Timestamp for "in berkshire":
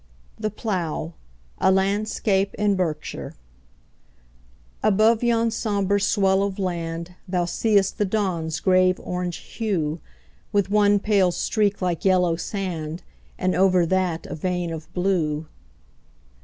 2.55-3.35